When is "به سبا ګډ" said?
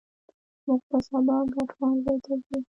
0.89-1.69